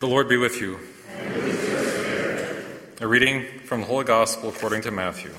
The 0.00 0.06
Lord 0.06 0.28
be 0.28 0.36
with 0.36 0.60
you. 0.60 0.78
A 3.00 3.06
reading 3.08 3.44
from 3.64 3.80
the 3.80 3.86
Holy 3.88 4.04
Gospel 4.04 4.50
according 4.50 4.82
to 4.82 4.92
Matthew. 4.92 5.32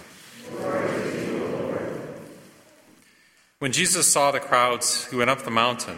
When 3.59 3.72
Jesus 3.72 4.11
saw 4.11 4.32
the 4.32 4.42
crowds, 4.42 5.06
he 5.09 5.16
went 5.16 5.30
up 5.30 5.43
the 5.43 5.50
mountain, 5.50 5.98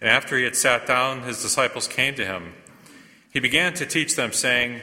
and 0.00 0.08
after 0.08 0.38
he 0.38 0.44
had 0.44 0.54
sat 0.54 0.86
down, 0.86 1.22
his 1.22 1.42
disciples 1.42 1.88
came 1.88 2.14
to 2.14 2.24
him. 2.24 2.54
He 3.32 3.40
began 3.40 3.74
to 3.74 3.84
teach 3.84 4.14
them, 4.14 4.30
saying, 4.30 4.80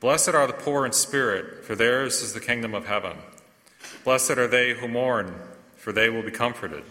Blessed 0.00 0.30
are 0.30 0.46
the 0.46 0.54
poor 0.54 0.86
in 0.86 0.92
spirit, 0.92 1.66
for 1.66 1.76
theirs 1.76 2.22
is 2.22 2.32
the 2.32 2.40
kingdom 2.40 2.74
of 2.74 2.86
heaven. 2.86 3.18
Blessed 4.02 4.38
are 4.38 4.48
they 4.48 4.72
who 4.72 4.88
mourn, 4.88 5.34
for 5.76 5.92
they 5.92 6.08
will 6.08 6.22
be 6.22 6.30
comforted. 6.30 6.84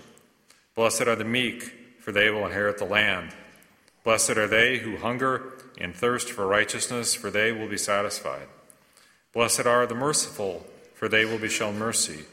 Blessed 0.75 1.07
are 1.07 1.16
the 1.16 1.23
meek, 1.23 1.63
for 2.02 2.11
they 2.11 2.29
will 2.29 2.45
inherit 2.45 2.77
the 2.77 2.86
land. 2.86 3.32
Blessed 4.04 4.31
are 4.31 4.47
they 4.47 4.79
who 4.79 4.97
hunger 4.97 5.54
and 5.79 5.95
thirst 5.95 6.31
for 6.31 6.47
righteousness, 6.47 7.13
for 7.13 7.30
they 7.30 7.52
will 7.52 7.67
be 7.67 7.77
satisfied. 7.77 8.48
Blessed 9.34 9.66
are 9.66 9.85
the 9.85 9.95
merciful, 9.95 10.66
for 10.94 11.08
they 11.08 11.25
will 11.25 11.38
be 11.38 11.49
shown 11.49 11.80
mercy. 11.80 12.25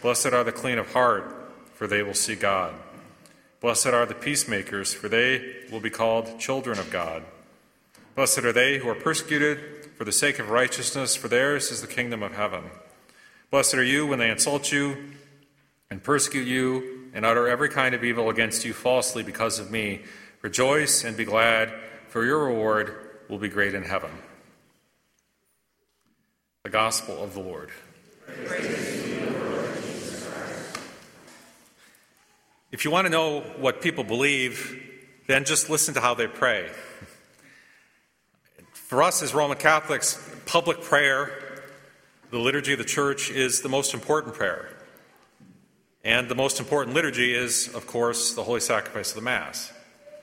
Blessed 0.00 0.26
are 0.26 0.44
the 0.44 0.52
clean 0.52 0.78
of 0.78 0.92
heart, 0.92 1.32
for 1.74 1.86
they 1.86 2.02
will 2.02 2.14
see 2.14 2.34
God. 2.34 2.74
Blessed 3.60 3.86
are 3.88 4.06
the 4.06 4.14
peacemakers, 4.14 4.92
for 4.92 5.08
they 5.08 5.64
will 5.70 5.80
be 5.80 5.90
called 5.90 6.38
children 6.38 6.78
of 6.78 6.90
God. 6.90 7.22
Blessed 8.14 8.44
are 8.44 8.52
they 8.52 8.78
who 8.78 8.88
are 8.88 8.94
persecuted 8.94 9.58
for 9.96 10.04
the 10.04 10.12
sake 10.12 10.38
of 10.38 10.50
righteousness, 10.50 11.16
for 11.16 11.28
theirs 11.28 11.70
is 11.70 11.80
the 11.80 11.86
kingdom 11.86 12.22
of 12.22 12.34
heaven. 12.34 12.64
Blessed 13.50 13.74
are 13.74 13.84
you 13.84 14.06
when 14.06 14.18
they 14.18 14.30
insult 14.30 14.72
you 14.72 14.96
and 15.90 16.02
persecute 16.02 16.46
you 16.46 17.10
and 17.14 17.24
utter 17.24 17.48
every 17.48 17.68
kind 17.68 17.94
of 17.94 18.04
evil 18.04 18.28
against 18.28 18.64
you 18.64 18.74
falsely 18.74 19.22
because 19.22 19.58
of 19.58 19.70
me. 19.70 20.02
Rejoice 20.42 21.04
and 21.04 21.16
be 21.16 21.24
glad, 21.24 21.72
for 22.08 22.24
your 22.24 22.46
reward 22.46 22.94
will 23.28 23.38
be 23.38 23.48
great 23.48 23.74
in 23.74 23.82
heaven. 23.82 24.10
The 26.64 26.70
Gospel 26.70 27.22
of 27.22 27.34
the 27.34 27.40
Lord. 27.40 27.70
If 32.72 32.84
you 32.84 32.90
want 32.90 33.06
to 33.06 33.10
know 33.10 33.40
what 33.58 33.80
people 33.80 34.04
believe, 34.04 34.82
then 35.26 35.44
just 35.44 35.70
listen 35.70 35.94
to 35.94 36.00
how 36.00 36.14
they 36.14 36.26
pray. 36.26 36.68
For 38.72 39.02
us 39.02 39.22
as 39.22 39.34
Roman 39.34 39.56
Catholics, 39.56 40.22
public 40.44 40.82
prayer, 40.82 41.62
the 42.30 42.38
liturgy 42.38 42.72
of 42.72 42.78
the 42.78 42.84
church, 42.84 43.30
is 43.30 43.62
the 43.62 43.68
most 43.68 43.94
important 43.94 44.34
prayer. 44.34 44.68
And 46.04 46.28
the 46.28 46.34
most 46.34 46.60
important 46.60 46.94
liturgy 46.94 47.34
is, 47.34 47.74
of 47.74 47.86
course, 47.86 48.34
the 48.34 48.44
holy 48.44 48.60
sacrifice 48.60 49.10
of 49.10 49.16
the 49.16 49.22
Mass 49.22 49.72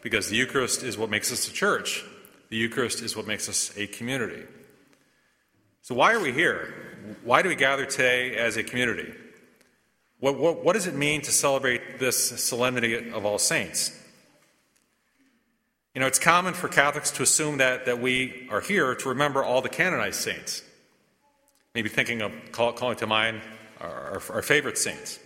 because 0.04 0.28
the 0.28 0.36
Eucharist 0.36 0.84
is 0.84 0.98
what 0.98 1.09
makes 1.09 1.32
us 1.32 1.48
a 1.48 1.52
church. 1.52 2.04
The 2.50 2.58
Eucharist 2.58 3.02
is 3.02 3.16
what 3.16 3.26
makes 3.26 3.50
us 3.50 3.76
a 3.78 3.88
community. 3.88 4.44
So, 5.82 5.96
why 5.96 6.14
are 6.14 6.20
we 6.20 6.32
here? 6.32 7.18
Why 7.23 7.42
do 7.42 7.50
we 7.50 7.56
gather 7.56 7.86
today 7.86 8.36
as 8.36 8.58
a 8.58 8.64
community? 8.64 9.12
What, 10.20 10.38
what, 10.38 10.64
what 10.64 10.74
does 10.74 10.88
it 10.88 10.94
mean 10.94 11.22
to 11.22 11.31
celebrate 11.31 12.00
this 12.00 12.18
solemnity 12.42 13.09
of 13.09 13.26
all 13.26 13.40
saints? 13.40 14.00
You 15.94 16.02
know, 16.02 16.08
it's 16.08 16.20
common 16.20 16.54
for 16.54 16.68
Catholics 16.68 17.12
to 17.12 17.24
assume 17.24 17.58
that, 17.58 17.86
that 17.86 18.00
we 18.00 18.48
are 18.50 18.62
here 18.62 18.96
to 18.96 19.09
remember 19.09 19.44
all 19.44 19.62
the 19.62 19.70
canonized 19.70 20.22
saints. 20.22 20.64
Maybe 21.76 21.90
thinking 21.90 22.22
of 22.22 22.31
call, 22.52 22.74
calling 22.74 22.98
to 22.98 23.08
mind 23.08 23.42
our, 23.80 23.90
our, 23.90 24.22
our 24.36 24.42
favorite 24.42 24.78
saints. 24.78 25.20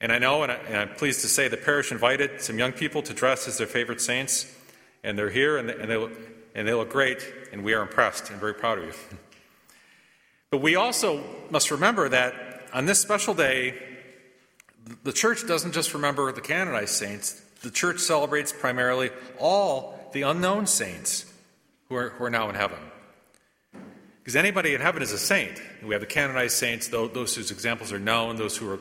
And 0.00 0.12
I 0.12 0.18
know, 0.18 0.42
and, 0.44 0.52
I, 0.52 0.56
am 0.70 0.90
pleased 0.90 1.22
to 1.22 1.28
say, 1.28 1.48
the 1.48 1.56
parish 1.56 1.90
invited 1.90 2.40
some 2.40 2.58
young 2.58 2.72
people 2.72 3.02
to 3.02 3.12
dress 3.12 3.48
as 3.48 3.58
their 3.58 3.66
favorite 3.66 4.00
saints, 4.00 4.54
and 5.02 5.18
they're 5.18 5.30
here, 5.30 5.56
and 5.56 5.68
they, 5.68 5.74
and 5.74 5.90
they, 5.90 5.96
look, 5.96 6.12
and 6.54 6.68
they 6.68 6.74
look 6.74 6.90
great, 6.90 7.26
and 7.52 7.64
we 7.64 7.74
are 7.74 7.82
impressed 7.82 8.30
and 8.30 8.38
very 8.38 8.54
proud 8.54 8.78
of 8.78 8.84
you. 8.84 8.92
but 10.50 10.58
we 10.58 10.76
also 10.76 11.24
must 11.50 11.70
remember 11.70 12.08
that 12.08 12.62
on 12.72 12.86
this 12.86 13.00
special 13.00 13.34
day, 13.34 13.74
the 15.02 15.12
church 15.12 15.46
doesn't 15.46 15.72
just 15.72 15.94
remember 15.94 16.30
the 16.32 16.40
canonized 16.40 16.94
saints, 16.94 17.42
the 17.62 17.70
church 17.70 17.98
celebrates 17.98 18.52
primarily 18.52 19.10
all 19.38 19.98
the 20.12 20.22
unknown 20.22 20.66
saints 20.66 21.26
who 21.88 21.96
are, 21.96 22.10
who 22.10 22.24
are 22.24 22.30
now 22.30 22.48
in 22.48 22.54
heaven. 22.54 22.78
Because 24.20 24.36
anybody 24.36 24.74
in 24.74 24.80
heaven 24.80 25.02
is 25.02 25.12
a 25.12 25.18
saint. 25.18 25.60
We 25.82 25.94
have 25.94 26.00
the 26.00 26.06
canonized 26.06 26.56
saints, 26.56 26.88
those 26.88 27.34
whose 27.34 27.50
examples 27.50 27.92
are 27.92 27.98
known, 27.98 28.36
those 28.36 28.56
who 28.56 28.70
are 28.70 28.78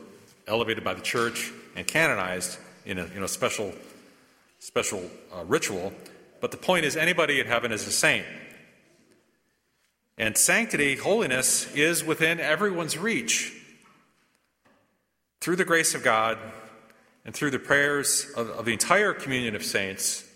elevated 0.47 0.83
by 0.83 0.93
the 0.93 1.01
church 1.01 1.51
and 1.75 1.85
canonized 1.85 2.57
in 2.85 2.97
a, 2.99 3.05
in 3.05 3.23
a 3.23 3.27
special, 3.27 3.73
special 4.59 5.03
uh, 5.33 5.43
ritual. 5.45 5.93
But 6.39 6.51
the 6.51 6.57
point 6.57 6.85
is, 6.85 6.95
anybody 6.95 7.39
in 7.39 7.47
heaven 7.47 7.71
is 7.71 7.85
a 7.87 7.91
saint. 7.91 8.25
And 10.17 10.35
sanctity, 10.35 10.95
holiness, 10.95 11.71
is 11.75 12.03
within 12.03 12.39
everyone's 12.39 12.97
reach. 12.97 13.53
Through 15.41 15.57
the 15.57 15.65
grace 15.65 15.93
of 15.93 16.03
God 16.03 16.37
and 17.23 17.35
through 17.35 17.51
the 17.51 17.59
prayers 17.59 18.31
of, 18.35 18.49
of 18.49 18.65
the 18.65 18.73
entire 18.73 19.13
communion 19.13 19.55
of 19.55 19.63
saints, 19.63 20.27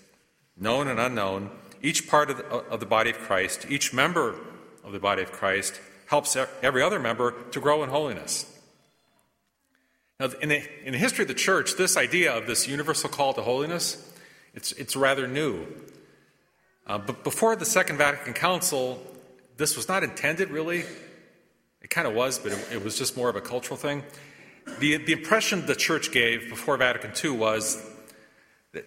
known 0.58 0.88
and 0.88 1.00
unknown, 1.00 1.50
each 1.82 2.08
part 2.08 2.30
of 2.30 2.38
the, 2.38 2.46
of 2.46 2.80
the 2.80 2.86
body 2.86 3.10
of 3.10 3.18
Christ, 3.18 3.66
each 3.70 3.94
member 3.94 4.36
of 4.84 4.92
the 4.92 5.00
body 5.00 5.24
of 5.24 5.32
Christ, 5.32 5.80
helps 6.08 6.38
every 6.62 6.84
other 6.84 7.00
member 7.00 7.34
to 7.52 7.60
grow 7.60 7.84
in 7.84 7.90
holiness. 7.90 8.46
Now, 10.22 10.30
in 10.40 10.50
the, 10.50 10.62
in 10.86 10.92
the 10.92 11.00
history 11.00 11.24
of 11.24 11.30
the 11.30 11.34
church, 11.34 11.78
this 11.78 11.98
idea 11.98 12.32
of 12.32 12.46
this 12.46 12.68
universal 12.68 13.09
call 13.09 13.34
to 13.34 13.42
holiness, 13.42 13.98
it's, 14.54 14.72
it's 14.74 14.96
rather 14.96 15.28
new. 15.28 15.66
Uh, 16.86 17.00
but 17.00 17.24
before 17.24 17.56
the 17.56 17.66
Second 17.66 17.98
Vatican 17.98 18.34
Council, 18.34 19.02
this 19.58 19.76
was 19.76 19.88
not 19.88 20.04
intended 20.04 20.52
really. 20.52 20.84
It 21.82 21.90
kind 21.90 22.08
of 22.08 22.14
was, 22.14 22.38
but 22.38 22.52
it, 22.52 22.68
it, 22.74 22.84
was 22.84 23.00
just 23.00 23.18
more 23.18 23.30
of 23.30 23.36
a 23.36 23.42
cultural 23.42 23.78
thing. 23.78 24.04
The, 24.78 24.98
the 24.98 25.12
impression 25.12 25.66
the 25.66 25.74
church 25.74 26.12
gave 26.12 26.50
before 26.50 26.78
Vatican 26.78 27.14
II 27.24 27.40
was 27.40 27.84
that 28.74 28.86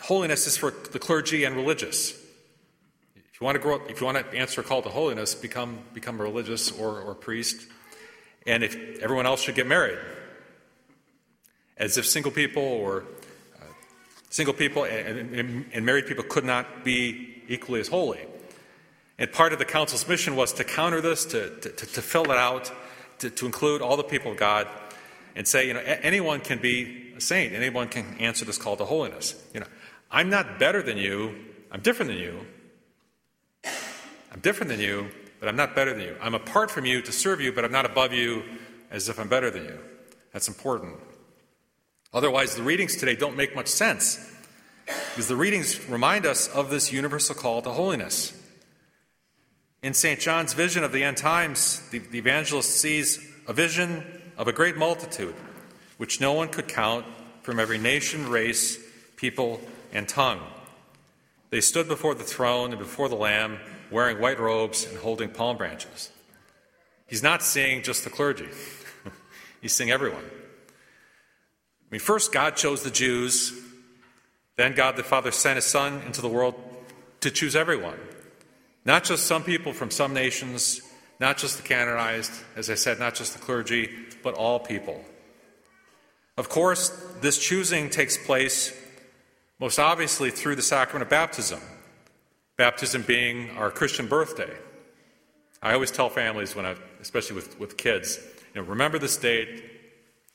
holiness 0.00 0.46
is 0.46 0.56
for 0.56 0.70
the 0.70 0.98
clergy 0.98 1.44
and 1.44 1.54
religious. 1.54 2.12
If 3.14 3.42
you 3.42 3.44
want 3.44 3.56
to 3.56 3.62
grow 3.62 3.74
up, 3.74 3.90
if 3.90 4.00
you 4.00 4.06
want 4.06 4.16
to 4.16 4.38
answer 4.38 4.62
a 4.62 4.64
call 4.64 4.80
to 4.80 4.88
holiness, 4.88 5.34
become, 5.34 5.80
become 5.92 6.18
a 6.18 6.22
religious 6.22 6.72
or, 6.72 7.02
or 7.02 7.14
priest. 7.14 7.66
And 8.46 8.64
if 8.64 9.02
everyone 9.02 9.26
else 9.26 9.42
should 9.42 9.54
get 9.54 9.66
married, 9.66 9.98
as 11.76 11.98
if 11.98 12.06
single 12.06 12.32
people 12.32 12.62
or 12.62 13.04
uh, 13.60 13.64
single 14.30 14.54
people 14.54 14.84
and, 14.84 15.34
and, 15.34 15.64
and 15.72 15.86
married 15.86 16.06
people 16.06 16.24
could 16.24 16.44
not 16.44 16.84
be 16.84 17.42
equally 17.48 17.80
as 17.80 17.88
holy. 17.88 18.20
And 19.18 19.30
part 19.30 19.52
of 19.52 19.58
the 19.58 19.64
council's 19.64 20.08
mission 20.08 20.36
was 20.36 20.52
to 20.54 20.64
counter 20.64 21.00
this, 21.00 21.24
to, 21.26 21.50
to, 21.60 21.70
to 21.70 22.02
fill 22.02 22.24
it 22.24 22.38
out, 22.38 22.72
to, 23.18 23.30
to, 23.30 23.46
include 23.46 23.82
all 23.82 23.96
the 23.96 24.02
people 24.02 24.32
of 24.32 24.38
God, 24.38 24.66
and 25.36 25.46
say, 25.46 25.66
you 25.68 25.74
know, 25.74 25.80
anyone 25.80 26.40
can 26.40 26.58
be 26.58 27.12
a 27.16 27.20
saint, 27.20 27.52
anyone 27.52 27.88
can 27.88 28.16
answer 28.18 28.44
this 28.44 28.58
call 28.58 28.76
to 28.76 28.84
holiness. 28.84 29.40
You 29.54 29.60
know, 29.60 29.66
I'm 30.10 30.28
not 30.28 30.58
better 30.58 30.82
than 30.82 30.96
you, 30.98 31.34
I'm 31.70 31.80
different 31.80 32.10
than 32.10 32.18
you. 32.18 32.46
I'm 34.32 34.40
different 34.40 34.70
than 34.70 34.80
you, 34.80 35.08
but 35.40 35.48
I'm 35.48 35.56
not 35.56 35.74
better 35.74 35.92
than 35.92 36.02
you. 36.02 36.16
I'm 36.20 36.34
apart 36.34 36.70
from 36.70 36.86
you 36.86 37.02
to 37.02 37.12
serve 37.12 37.40
you, 37.40 37.52
but 37.52 37.64
I'm 37.64 37.72
not 37.72 37.84
above 37.84 38.12
you 38.12 38.42
as 38.90 39.08
if 39.08 39.20
I'm 39.20 39.28
better 39.28 39.50
than 39.50 39.64
you. 39.64 39.78
That's 40.32 40.48
important. 40.48 40.96
Otherwise, 42.14 42.54
the 42.54 42.62
readings 42.62 42.96
today 42.96 43.16
don't 43.16 43.36
make 43.36 43.54
much 43.54 43.68
sense 43.68 44.30
because 44.86 45.28
the 45.28 45.36
readings 45.36 45.88
remind 45.88 46.26
us 46.26 46.48
of 46.48 46.70
this 46.70 46.92
universal 46.92 47.34
call 47.34 47.62
to 47.62 47.70
holiness. 47.70 48.38
In 49.82 49.94
St. 49.94 50.20
John's 50.20 50.52
vision 50.52 50.84
of 50.84 50.92
the 50.92 51.02
end 51.02 51.16
times, 51.16 51.88
the, 51.90 51.98
the 51.98 52.18
evangelist 52.18 52.70
sees 52.70 53.26
a 53.48 53.52
vision 53.52 54.04
of 54.36 54.46
a 54.46 54.52
great 54.52 54.76
multitude, 54.76 55.34
which 55.96 56.20
no 56.20 56.32
one 56.32 56.48
could 56.48 56.68
count 56.68 57.04
from 57.42 57.58
every 57.58 57.78
nation, 57.78 58.28
race, 58.28 58.78
people, 59.16 59.60
and 59.92 60.08
tongue. 60.08 60.40
They 61.50 61.60
stood 61.60 61.88
before 61.88 62.14
the 62.14 62.24
throne 62.24 62.70
and 62.70 62.78
before 62.78 63.08
the 63.08 63.16
Lamb, 63.16 63.58
wearing 63.90 64.20
white 64.20 64.40
robes 64.40 64.86
and 64.86 64.96
holding 64.98 65.28
palm 65.30 65.56
branches. 65.56 66.10
He's 67.06 67.22
not 67.22 67.42
seeing 67.42 67.82
just 67.82 68.04
the 68.04 68.10
clergy, 68.10 68.48
he's 69.60 69.74
seeing 69.74 69.90
everyone. 69.90 70.24
Mean, 71.92 72.00
first, 72.00 72.32
God 72.32 72.56
chose 72.56 72.82
the 72.82 72.90
Jews. 72.90 73.52
Then, 74.56 74.74
God 74.74 74.96
the 74.96 75.02
Father 75.02 75.30
sent 75.30 75.56
His 75.56 75.66
Son 75.66 76.00
into 76.06 76.22
the 76.22 76.28
world 76.28 76.54
to 77.20 77.30
choose 77.30 77.54
everyone. 77.54 77.98
Not 78.84 79.04
just 79.04 79.26
some 79.26 79.44
people 79.44 79.74
from 79.74 79.90
some 79.90 80.14
nations, 80.14 80.80
not 81.20 81.36
just 81.36 81.58
the 81.58 81.62
canonized, 81.62 82.32
as 82.56 82.70
I 82.70 82.74
said, 82.74 82.98
not 82.98 83.14
just 83.14 83.34
the 83.34 83.38
clergy, 83.38 83.90
but 84.22 84.34
all 84.34 84.58
people. 84.58 85.04
Of 86.38 86.48
course, 86.48 86.88
this 87.20 87.38
choosing 87.38 87.90
takes 87.90 88.16
place 88.16 88.74
most 89.60 89.78
obviously 89.78 90.30
through 90.30 90.56
the 90.56 90.62
sacrament 90.62 91.02
of 91.02 91.10
baptism, 91.10 91.60
baptism 92.56 93.02
being 93.02 93.50
our 93.50 93.70
Christian 93.70 94.08
birthday. 94.08 94.52
I 95.62 95.74
always 95.74 95.90
tell 95.90 96.08
families, 96.08 96.56
when 96.56 96.64
I, 96.64 96.74
especially 97.02 97.36
with, 97.36 97.60
with 97.60 97.76
kids, 97.76 98.18
you 98.54 98.62
know, 98.62 98.66
remember 98.66 98.98
this 98.98 99.16
date, 99.16 99.71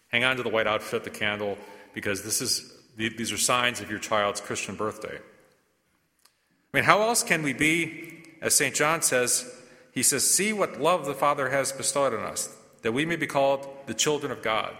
Hang 0.10 0.24
on 0.24 0.38
to 0.38 0.44
the 0.44 0.50
white 0.50 0.68
outfit, 0.68 1.04
the 1.04 1.10
candle, 1.10 1.58
because 1.94 2.24
this 2.24 2.42
is, 2.42 2.74
these 2.96 3.32
are 3.32 3.38
signs 3.38 3.82
of 3.82 3.90
your 3.90 4.00
child's 4.00 4.42
Christian 4.42 4.76
birthday. 4.76 5.18
I 5.18 6.78
mean, 6.78 6.84
how 6.84 7.02
else 7.02 7.24
can 7.24 7.44
we 7.44 7.54
be, 7.54 8.24
as 8.42 8.56
St. 8.56 8.76
John 8.76 9.02
says, 9.02 9.54
he 9.92 10.04
says, 10.04 10.30
See 10.30 10.54
what 10.54 10.80
love 10.80 11.06
the 11.06 11.14
Father 11.14 11.50
has 11.50 11.72
bestowed 11.72 12.14
on 12.14 12.24
us, 12.24 12.56
that 12.84 12.92
we 12.92 13.06
may 13.06 13.16
be 13.16 13.28
called 13.28 13.68
the 13.88 13.94
children 13.94 14.32
of 14.32 14.42
God. 14.42 14.76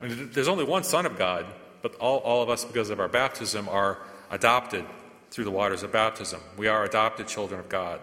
I 0.00 0.08
mean, 0.08 0.30
there's 0.32 0.48
only 0.48 0.64
one 0.64 0.84
Son 0.84 1.06
of 1.06 1.18
God, 1.18 1.46
but 1.82 1.94
all, 1.96 2.18
all 2.18 2.42
of 2.42 2.48
us, 2.48 2.64
because 2.64 2.90
of 2.90 3.00
our 3.00 3.08
baptism, 3.08 3.68
are 3.68 3.98
adopted 4.30 4.84
through 5.30 5.44
the 5.44 5.50
waters 5.50 5.82
of 5.82 5.92
baptism. 5.92 6.40
We 6.56 6.68
are 6.68 6.84
adopted 6.84 7.28
children 7.28 7.60
of 7.60 7.68
God. 7.68 8.00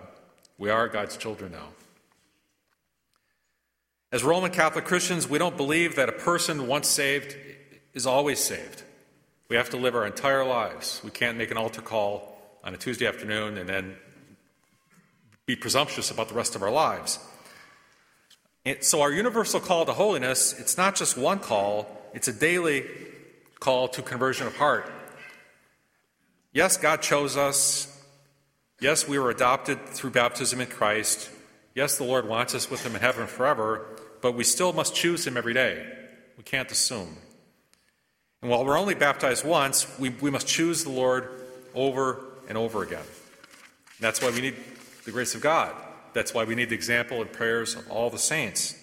We 0.57 0.69
are 0.69 0.87
God's 0.87 1.17
children 1.17 1.51
now. 1.51 1.69
As 4.13 4.24
Roman 4.24 4.51
Catholic 4.51 4.86
Christians, 4.86 5.27
we 5.27 5.39
don't 5.39 5.57
believe 5.57 5.95
that 5.95 6.07
a 6.07 6.12
person 6.12 6.68
once 6.68 6.88
saved 6.88 7.36
is 7.95 8.06
always 8.06 8.38
saved. 8.38 8.83
We 9.50 9.56
have 9.56 9.71
to 9.71 9.77
live 9.77 9.95
our 9.95 10.06
entire 10.06 10.45
lives. 10.45 11.01
We 11.04 11.10
can't 11.10 11.36
make 11.36 11.50
an 11.50 11.57
altar 11.57 11.81
call 11.81 12.38
on 12.63 12.75
a 12.75 12.77
Tuesday 12.77 13.07
afternoon 13.07 13.57
and 13.57 13.68
then 13.68 13.95
be 15.48 15.56
presumptuous 15.56 16.12
about 16.12 16.30
the 16.30 16.36
rest 16.36 16.56
of 16.56 16.62
our 16.62 16.69
lives. 16.69 17.18
so, 18.81 19.01
our 19.01 19.12
universal 19.12 19.60
call 19.60 19.83
to 19.83 19.94
holiness, 19.94 20.54
it's 20.60 20.77
not 20.77 20.94
just 20.94 21.18
one 21.18 21.39
call, 21.39 21.88
it's 22.13 22.27
a 22.27 22.33
daily 22.33 22.86
call 23.60 23.88
to 23.88 24.04
conversion 24.04 24.45
of 24.45 24.56
heart. 24.57 24.94
Yes, 26.51 26.77
God 26.77 27.01
chose 27.01 27.36
us. 27.36 28.00
Yes, 28.80 29.07
we 29.07 29.18
were 29.18 29.31
adopted 29.31 29.83
through 29.88 30.12
baptism 30.12 30.62
in 30.62 30.68
Christ. 30.68 31.31
Yes, 31.74 31.98
the 31.98 32.04
Lord 32.04 32.27
wants 32.27 32.54
us 32.54 32.69
with 32.69 32.86
Him 32.86 32.94
in 32.94 33.01
heaven 33.01 33.25
forever, 33.25 33.88
but 34.23 34.35
we 34.35 34.45
still 34.45 34.71
must 34.71 34.95
choose 34.95 35.27
Him 35.27 35.35
every 35.35 35.53
day. 35.53 35.85
We 36.37 36.43
can't 36.43 36.71
assume. 36.71 37.17
And 38.41 38.49
while 38.49 38.65
we're 38.65 38.79
only 38.79 38.95
baptized 38.95 39.45
once, 39.45 39.85
we, 39.99 40.09
we 40.09 40.31
must 40.31 40.47
choose 40.47 40.85
the 40.85 40.89
Lord 40.89 41.29
over 41.75 42.23
and 42.47 42.57
over 42.57 42.83
again. 42.83 42.99
And 43.01 43.99
that's 43.99 44.21
why 44.21 44.31
we 44.31 44.39
need 44.39 44.55
the 45.03 45.11
grace 45.11 45.35
of 45.35 45.41
God. 45.41 45.75
That's 46.13 46.33
why 46.33 46.45
we 46.45 46.55
need 46.55 46.69
the 46.69 46.75
example 46.75 47.21
and 47.21 47.31
prayers 47.31 47.75
of 47.75 47.91
all 47.91 48.09
the 48.09 48.17
saints. 48.17 48.79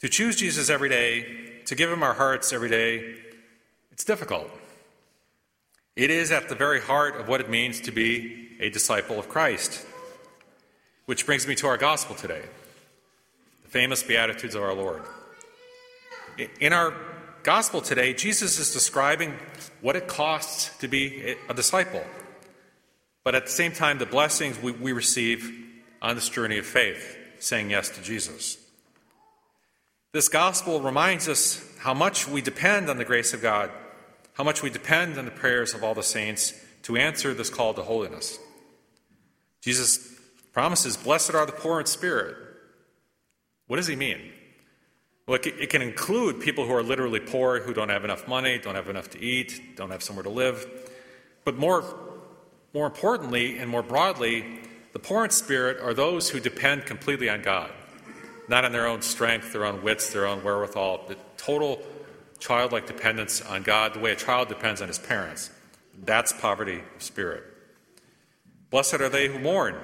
To 0.00 0.08
choose 0.08 0.34
Jesus 0.34 0.68
every 0.68 0.88
day, 0.88 1.62
to 1.66 1.76
give 1.76 1.88
Him 1.88 2.02
our 2.02 2.14
hearts 2.14 2.52
every 2.52 2.68
day, 2.68 3.14
it's 3.92 4.04
difficult. 4.04 4.50
It 5.94 6.10
is 6.10 6.32
at 6.32 6.48
the 6.48 6.56
very 6.56 6.80
heart 6.80 7.20
of 7.20 7.28
what 7.28 7.40
it 7.40 7.48
means 7.48 7.80
to 7.82 7.92
be 7.92 8.56
a 8.58 8.70
disciple 8.70 9.20
of 9.20 9.28
Christ. 9.28 9.86
Which 11.06 11.26
brings 11.26 11.46
me 11.46 11.54
to 11.56 11.68
our 11.68 11.76
gospel 11.76 12.16
today 12.16 12.42
famous 13.74 14.04
Beatitudes 14.04 14.54
of 14.54 14.62
our 14.62 14.72
Lord. 14.72 15.02
In 16.60 16.72
our 16.72 16.94
gospel 17.42 17.80
today, 17.80 18.14
Jesus 18.14 18.60
is 18.60 18.72
describing 18.72 19.34
what 19.80 19.96
it 19.96 20.06
costs 20.06 20.70
to 20.78 20.86
be 20.86 21.34
a 21.48 21.54
disciple, 21.54 22.04
but 23.24 23.34
at 23.34 23.46
the 23.46 23.50
same 23.50 23.72
time, 23.72 23.98
the 23.98 24.06
blessings 24.06 24.62
we, 24.62 24.70
we 24.70 24.92
receive 24.92 25.52
on 26.00 26.14
this 26.14 26.28
journey 26.28 26.58
of 26.58 26.66
faith, 26.66 27.18
saying 27.40 27.70
yes 27.70 27.88
to 27.88 28.00
Jesus. 28.00 28.58
This 30.12 30.28
gospel 30.28 30.80
reminds 30.80 31.28
us 31.28 31.60
how 31.80 31.94
much 31.94 32.28
we 32.28 32.42
depend 32.42 32.88
on 32.88 32.96
the 32.96 33.04
grace 33.04 33.34
of 33.34 33.42
God 33.42 33.72
how 34.34 34.42
much 34.42 34.62
we 34.62 34.70
depend 34.70 35.16
on 35.16 35.24
the 35.24 35.30
prayers 35.30 35.74
of 35.74 35.84
all 35.84 35.94
the 35.94 36.02
saints 36.02 36.54
to 36.82 36.96
answer 36.96 37.34
this 37.34 37.50
call 37.50 37.72
to 37.74 37.82
holiness. 37.82 38.38
Jesus 39.62 40.12
promises, 40.52 40.96
Blessed 40.96 41.34
are 41.34 41.46
the 41.46 41.52
poor 41.52 41.78
in 41.78 41.86
spirit. 41.86 42.43
What 43.66 43.76
does 43.76 43.86
he 43.86 43.96
mean? 43.96 44.32
Well, 45.26 45.38
it 45.42 45.70
can 45.70 45.80
include 45.80 46.40
people 46.40 46.66
who 46.66 46.74
are 46.74 46.82
literally 46.82 47.20
poor, 47.20 47.60
who 47.60 47.72
don't 47.72 47.88
have 47.88 48.04
enough 48.04 48.28
money, 48.28 48.58
don't 48.58 48.74
have 48.74 48.90
enough 48.90 49.08
to 49.10 49.20
eat, 49.20 49.74
don't 49.76 49.90
have 49.90 50.02
somewhere 50.02 50.24
to 50.24 50.30
live. 50.30 50.66
But 51.44 51.56
more, 51.56 51.82
more 52.74 52.86
importantly 52.86 53.58
and 53.58 53.70
more 53.70 53.82
broadly, 53.82 54.60
the 54.92 54.98
poor 54.98 55.24
in 55.24 55.30
spirit 55.30 55.80
are 55.80 55.94
those 55.94 56.28
who 56.28 56.40
depend 56.40 56.84
completely 56.84 57.30
on 57.30 57.40
God, 57.40 57.70
not 58.48 58.66
on 58.66 58.72
their 58.72 58.86
own 58.86 59.00
strength, 59.00 59.52
their 59.52 59.64
own 59.64 59.82
wits, 59.82 60.12
their 60.12 60.26
own 60.26 60.44
wherewithal, 60.44 61.06
the 61.08 61.16
total 61.38 61.82
childlike 62.38 62.86
dependence 62.86 63.40
on 63.40 63.62
God 63.62 63.94
the 63.94 64.00
way 64.00 64.12
a 64.12 64.16
child 64.16 64.48
depends 64.48 64.82
on 64.82 64.88
his 64.88 64.98
parents. 64.98 65.50
That's 66.04 66.34
poverty 66.34 66.82
of 66.96 67.02
spirit. 67.02 67.44
Blessed 68.68 69.00
are 69.00 69.08
they 69.08 69.28
who 69.28 69.38
mourn. 69.38 69.76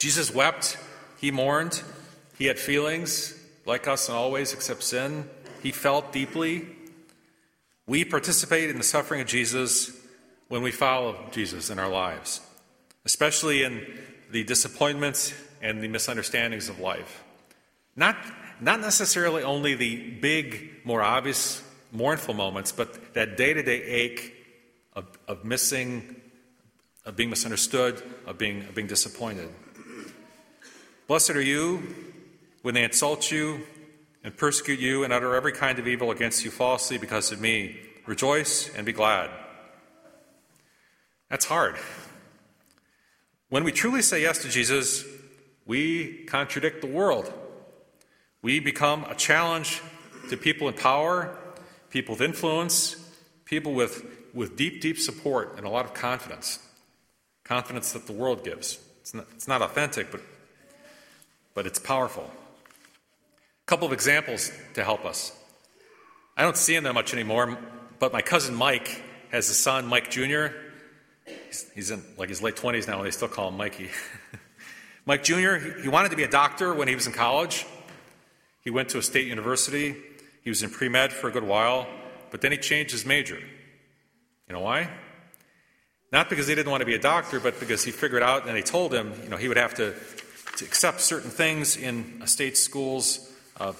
Jesus 0.00 0.34
wept, 0.34 0.76
he 1.20 1.30
mourned, 1.30 1.82
he 2.38 2.46
had 2.46 2.58
feelings 2.58 3.34
like 3.64 3.88
us 3.88 4.08
in 4.08 4.14
all 4.14 4.30
ways 4.30 4.52
except 4.52 4.82
sin. 4.82 5.28
He 5.62 5.72
felt 5.72 6.12
deeply. 6.12 6.66
We 7.86 8.04
participate 8.04 8.70
in 8.70 8.78
the 8.78 8.84
suffering 8.84 9.20
of 9.20 9.26
Jesus 9.26 9.90
when 10.48 10.62
we 10.62 10.70
follow 10.70 11.16
Jesus 11.30 11.70
in 11.70 11.78
our 11.78 11.88
lives, 11.88 12.40
especially 13.04 13.62
in 13.62 13.98
the 14.30 14.44
disappointments 14.44 15.32
and 15.62 15.82
the 15.82 15.88
misunderstandings 15.88 16.68
of 16.68 16.78
life. 16.78 17.24
Not 17.94 18.16
not 18.60 18.80
necessarily 18.80 19.42
only 19.42 19.74
the 19.74 19.96
big, 19.96 20.70
more 20.84 21.02
obvious, 21.02 21.62
mournful 21.92 22.34
moments, 22.34 22.72
but 22.72 23.14
that 23.14 23.36
day 23.36 23.52
to 23.52 23.62
day 23.62 23.82
ache 23.82 24.34
of, 24.94 25.06
of 25.28 25.44
missing, 25.44 26.16
of 27.04 27.16
being 27.16 27.30
misunderstood, 27.30 28.02
of 28.24 28.38
being, 28.38 28.62
of 28.62 28.74
being 28.74 28.86
disappointed. 28.88 29.50
Blessed 31.06 31.30
are 31.30 31.42
you 31.42 31.82
when 32.66 32.74
they 32.74 32.82
insult 32.82 33.30
you 33.30 33.60
and 34.24 34.36
persecute 34.36 34.80
you 34.80 35.04
and 35.04 35.12
utter 35.12 35.36
every 35.36 35.52
kind 35.52 35.78
of 35.78 35.86
evil 35.86 36.10
against 36.10 36.44
you 36.44 36.50
falsely 36.50 36.98
because 36.98 37.30
of 37.30 37.40
me. 37.40 37.78
Rejoice 38.06 38.68
and 38.74 38.84
be 38.84 38.92
glad. 38.92 39.30
That's 41.30 41.44
hard. 41.44 41.76
When 43.50 43.62
we 43.62 43.70
truly 43.70 44.02
say 44.02 44.22
yes 44.22 44.42
to 44.42 44.48
Jesus, 44.48 45.04
we 45.64 46.24
contradict 46.24 46.80
the 46.80 46.88
world. 46.88 47.32
We 48.42 48.58
become 48.58 49.04
a 49.04 49.14
challenge 49.14 49.80
to 50.30 50.36
people 50.36 50.66
in 50.66 50.74
power, 50.74 51.38
people 51.90 52.16
with 52.16 52.20
influence, 52.20 52.96
people 53.44 53.74
with, 53.74 54.04
with 54.34 54.56
deep, 54.56 54.80
deep 54.80 54.98
support 54.98 55.54
and 55.56 55.64
a 55.64 55.70
lot 55.70 55.84
of 55.84 55.94
confidence. 55.94 56.58
Confidence 57.44 57.92
that 57.92 58.08
the 58.08 58.12
world 58.12 58.42
gives. 58.42 58.80
It's 59.02 59.14
not, 59.14 59.26
it's 59.36 59.46
not 59.46 59.62
authentic, 59.62 60.10
but, 60.10 60.20
but 61.54 61.64
it's 61.64 61.78
powerful. 61.78 62.28
Couple 63.66 63.86
of 63.86 63.92
examples 63.92 64.52
to 64.74 64.84
help 64.84 65.04
us. 65.04 65.32
I 66.36 66.42
don't 66.42 66.56
see 66.56 66.76
him 66.76 66.84
that 66.84 66.94
much 66.94 67.12
anymore, 67.12 67.58
but 67.98 68.12
my 68.12 68.22
cousin 68.22 68.54
Mike 68.54 69.02
has 69.30 69.50
a 69.50 69.54
son, 69.54 69.86
Mike 69.88 70.08
Jr. 70.08 70.46
He's, 71.46 71.68
he's 71.74 71.90
in 71.90 72.04
like 72.16 72.28
his 72.28 72.40
late 72.40 72.54
20s 72.54 72.86
now, 72.86 72.98
and 72.98 73.06
they 73.06 73.10
still 73.10 73.26
call 73.26 73.48
him 73.48 73.56
Mikey. 73.56 73.90
Mike 75.06 75.24
Jr., 75.24 75.56
he, 75.56 75.82
he 75.82 75.88
wanted 75.88 76.10
to 76.10 76.16
be 76.16 76.22
a 76.22 76.28
doctor 76.28 76.72
when 76.74 76.86
he 76.86 76.94
was 76.94 77.08
in 77.08 77.12
college. 77.12 77.66
He 78.62 78.70
went 78.70 78.90
to 78.90 78.98
a 78.98 79.02
state 79.02 79.26
university. 79.26 79.96
He 80.42 80.50
was 80.50 80.62
in 80.62 80.70
pre 80.70 80.88
med 80.88 81.12
for 81.12 81.28
a 81.28 81.32
good 81.32 81.44
while, 81.44 81.88
but 82.30 82.42
then 82.42 82.52
he 82.52 82.58
changed 82.58 82.92
his 82.92 83.04
major. 83.04 83.38
You 83.38 84.54
know 84.54 84.60
why? 84.60 84.88
Not 86.12 86.30
because 86.30 86.46
he 86.46 86.54
didn't 86.54 86.70
want 86.70 86.82
to 86.82 86.86
be 86.86 86.94
a 86.94 87.00
doctor, 87.00 87.40
but 87.40 87.58
because 87.58 87.82
he 87.82 87.90
figured 87.90 88.22
out, 88.22 88.46
and 88.46 88.54
they 88.56 88.62
told 88.62 88.94
him, 88.94 89.12
you 89.24 89.28
know, 89.28 89.36
he 89.36 89.48
would 89.48 89.56
have 89.56 89.74
to, 89.74 89.92
to 90.58 90.64
accept 90.64 91.00
certain 91.00 91.30
things 91.30 91.76
in 91.76 92.20
a 92.22 92.28
state 92.28 92.56
school's 92.56 93.32
uh, 93.58 93.72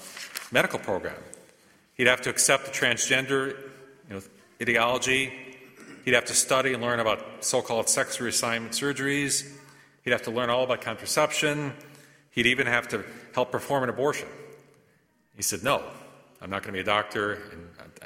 medical 0.51 0.79
program. 0.79 1.15
He'd 1.95 2.07
have 2.07 2.21
to 2.21 2.29
accept 2.29 2.65
the 2.65 2.71
transgender 2.71 3.57
you 4.07 4.15
know, 4.15 4.21
ideology. 4.61 5.33
He'd 6.05 6.13
have 6.13 6.25
to 6.25 6.33
study 6.33 6.73
and 6.73 6.81
learn 6.81 6.99
about 6.99 7.43
so 7.43 7.61
called 7.61 7.89
sex 7.89 8.17
reassignment 8.17 8.69
surgeries. 8.69 9.51
He'd 10.03 10.11
have 10.11 10.23
to 10.23 10.31
learn 10.31 10.49
all 10.49 10.63
about 10.63 10.81
contraception. 10.81 11.73
He'd 12.31 12.45
even 12.45 12.67
have 12.67 12.87
to 12.89 13.03
help 13.33 13.51
perform 13.51 13.83
an 13.83 13.89
abortion. 13.89 14.27
He 15.35 15.41
said, 15.41 15.63
No, 15.63 15.83
I'm 16.41 16.49
not 16.49 16.63
going 16.63 16.73
to 16.73 16.77
be 16.77 16.79
a 16.79 16.83
doctor. 16.83 17.33
And 17.51 17.67
I, 18.01 18.05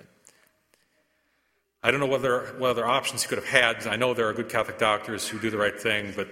I 1.88 1.92
don't 1.92 2.00
know 2.00 2.08
what 2.08 2.22
other, 2.22 2.56
what 2.58 2.72
other 2.72 2.86
options 2.86 3.24
he 3.24 3.30
could 3.30 3.38
have 3.38 3.48
had. 3.48 3.88
I 3.88 3.98
know 3.98 4.14
there 4.14 4.28
are 4.28 4.34
good 4.34 4.50
Catholic 4.50 4.80
doctors 4.80 5.28
who 5.28 5.40
do 5.40 5.50
the 5.50 5.58
right 5.58 5.80
thing, 5.80 6.14
but 6.16 6.28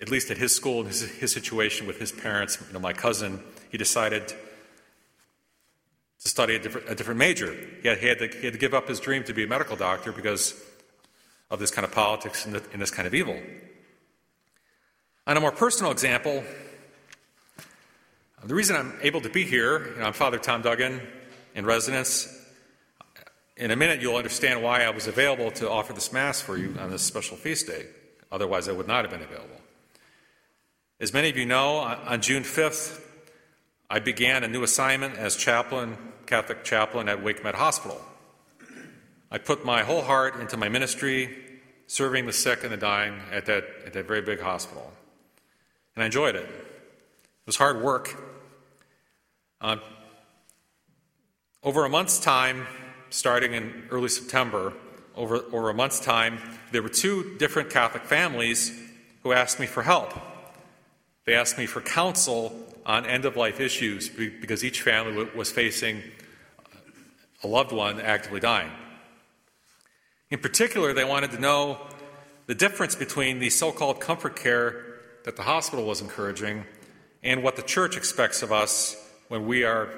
at 0.00 0.10
least 0.10 0.30
at 0.30 0.36
his 0.36 0.54
school 0.54 0.80
and 0.80 0.88
his, 0.88 1.02
his 1.02 1.32
situation 1.32 1.86
with 1.86 1.98
his 1.98 2.12
parents, 2.12 2.58
you 2.66 2.72
know, 2.72 2.80
my 2.80 2.92
cousin, 2.92 3.42
he 3.70 3.78
decided 3.78 4.34
to 6.24 6.30
study 6.30 6.56
a 6.56 6.58
different, 6.58 6.88
a 6.88 6.94
different 6.94 7.18
major. 7.18 7.54
He 7.82 7.88
had, 7.88 7.98
he, 7.98 8.06
had 8.06 8.18
to, 8.18 8.28
he 8.28 8.44
had, 8.44 8.54
to, 8.54 8.58
give 8.58 8.72
up 8.72 8.88
his 8.88 8.98
dream 8.98 9.24
to 9.24 9.34
be 9.34 9.44
a 9.44 9.46
medical 9.46 9.76
doctor 9.76 10.10
because 10.10 10.58
of 11.50 11.58
this 11.58 11.70
kind 11.70 11.84
of 11.84 11.92
politics 11.92 12.46
and, 12.46 12.54
the, 12.54 12.62
and 12.72 12.80
this 12.80 12.90
kind 12.90 13.06
of 13.06 13.14
evil. 13.14 13.38
On 15.26 15.36
a 15.36 15.40
more 15.40 15.52
personal 15.52 15.92
example, 15.92 16.42
the 18.42 18.54
reason 18.54 18.74
I'm 18.74 18.94
able 19.02 19.20
to 19.20 19.28
be 19.28 19.44
here, 19.44 19.86
you 19.92 20.00
know, 20.00 20.06
I'm 20.06 20.12
Father 20.14 20.38
Tom 20.38 20.62
Duggan 20.62 21.00
in 21.54 21.66
residence. 21.66 22.26
In 23.58 23.70
a 23.70 23.76
minute, 23.76 24.00
you'll 24.00 24.16
understand 24.16 24.62
why 24.62 24.82
I 24.84 24.90
was 24.90 25.06
available 25.06 25.50
to 25.52 25.70
offer 25.70 25.92
this 25.92 26.10
Mass 26.10 26.40
for 26.40 26.56
you 26.56 26.74
on 26.80 26.90
this 26.90 27.02
special 27.02 27.36
feast 27.36 27.66
day. 27.66 27.84
Otherwise, 28.32 28.68
I 28.68 28.72
would 28.72 28.88
not 28.88 29.04
have 29.04 29.10
been 29.10 29.22
available. 29.22 29.60
As 31.00 31.12
many 31.12 31.28
of 31.28 31.36
you 31.36 31.44
know, 31.44 31.76
on 31.78 32.22
June 32.22 32.44
5th, 32.44 33.02
I 33.90 33.98
began 34.00 34.42
a 34.42 34.48
new 34.48 34.62
assignment 34.62 35.16
as 35.18 35.36
chaplain, 35.36 35.96
Catholic 36.26 36.64
chaplain 36.64 37.08
at 37.08 37.18
WakeMed 37.18 37.54
Hospital. 37.54 38.00
I 39.30 39.38
put 39.38 39.64
my 39.64 39.82
whole 39.82 40.02
heart 40.02 40.36
into 40.40 40.56
my 40.56 40.68
ministry, 40.68 41.36
serving 41.86 42.26
the 42.26 42.32
sick 42.32 42.62
and 42.62 42.72
the 42.72 42.76
dying 42.76 43.20
at 43.32 43.46
that, 43.46 43.64
at 43.86 43.92
that 43.92 44.06
very 44.06 44.22
big 44.22 44.40
hospital. 44.40 44.92
And 45.94 46.02
I 46.02 46.06
enjoyed 46.06 46.36
it. 46.36 46.44
It 46.44 47.46
was 47.46 47.56
hard 47.56 47.82
work. 47.82 48.16
Uh, 49.60 49.76
over 51.62 51.84
a 51.84 51.88
month's 51.88 52.18
time, 52.18 52.66
starting 53.10 53.54
in 53.54 53.84
early 53.90 54.08
September, 54.08 54.72
over, 55.16 55.36
over 55.52 55.70
a 55.70 55.74
month's 55.74 56.00
time, 56.00 56.38
there 56.72 56.82
were 56.82 56.88
two 56.88 57.36
different 57.38 57.70
Catholic 57.70 58.04
families 58.04 58.72
who 59.22 59.32
asked 59.32 59.58
me 59.58 59.66
for 59.66 59.82
help. 59.82 60.12
They 61.26 61.34
asked 61.34 61.56
me 61.56 61.66
for 61.66 61.80
counsel 61.80 62.54
on 62.84 63.06
end 63.06 63.24
of 63.24 63.36
life 63.36 63.60
issues 63.60 64.08
because 64.08 64.62
each 64.62 64.82
family 64.82 65.28
was 65.34 65.50
facing 65.50 66.02
a 67.42 67.46
loved 67.46 67.72
one 67.72 68.00
actively 68.00 68.40
dying. 68.40 68.70
In 70.30 70.38
particular, 70.38 70.92
they 70.92 71.04
wanted 71.04 71.30
to 71.32 71.38
know 71.38 71.78
the 72.46 72.54
difference 72.54 72.94
between 72.94 73.38
the 73.38 73.50
so 73.50 73.72
called 73.72 74.00
comfort 74.00 74.36
care 74.36 74.84
that 75.24 75.36
the 75.36 75.42
hospital 75.42 75.86
was 75.86 76.00
encouraging 76.00 76.64
and 77.22 77.42
what 77.42 77.56
the 77.56 77.62
church 77.62 77.96
expects 77.96 78.42
of 78.42 78.52
us 78.52 78.96
when 79.28 79.46
we 79.46 79.64
are 79.64 79.88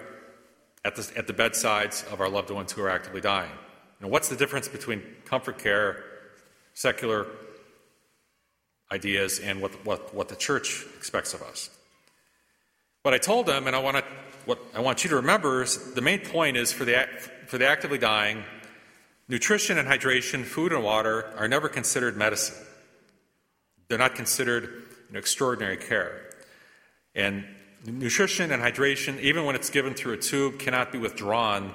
at 0.85 0.95
the, 0.95 1.11
at 1.17 1.27
the 1.27 1.33
bedsides 1.33 2.05
of 2.13 2.21
our 2.21 2.29
loved 2.29 2.51
ones 2.51 2.71
who 2.71 2.83
are 2.83 2.89
actively 2.89 3.21
dying. 3.21 3.51
You 4.01 4.07
know, 4.07 4.09
what's 4.09 4.29
the 4.29 4.37
difference 4.37 4.69
between 4.69 5.03
comfort 5.25 5.59
care, 5.59 6.05
secular 6.75 7.27
ideas, 8.93 9.41
and 9.41 9.61
what, 9.61 9.73
what, 9.85 10.15
what 10.15 10.29
the 10.29 10.37
church 10.37 10.85
expects 10.97 11.35
of 11.35 11.43
us? 11.43 11.71
What 13.03 13.15
I 13.15 13.19
told 13.19 13.47
them, 13.47 13.67
and 13.67 13.77
I 13.77 13.79
want, 13.79 14.05
what 14.47 14.59
I 14.75 14.81
want 14.81 15.05
you 15.05 15.11
to 15.11 15.17
remember, 15.17 15.63
is 15.63 15.95
the 15.95 16.01
main 16.01 16.21
point 16.21 16.57
is 16.57 16.73
for 16.73 16.85
the, 16.85 17.07
for 17.47 17.59
the 17.59 17.67
actively 17.67 17.99
dying, 17.99 18.45
nutrition 19.29 19.79
and 19.79 19.89
hydration, 19.89 20.45
food 20.45 20.73
and 20.73 20.83
water 20.83 21.33
are 21.37 21.49
never 21.49 21.69
considered 21.69 22.17
medicine. 22.17 22.57
They're 23.89 23.99
not 23.99 24.15
considered 24.15 24.65
you 25.09 25.13
know, 25.13 25.19
extraordinary 25.19 25.77
care. 25.77 26.31
And 27.15 27.45
nutrition 27.87 28.51
and 28.51 28.63
hydration, 28.63 29.21
even 29.21 29.45
when 29.45 29.55
it's 29.55 29.71
given 29.71 29.95
through 29.95 30.15
a 30.15 30.19
tube, 30.19 30.59
cannot 30.59 30.93
be 30.93 30.99
withdrawn 30.99 31.73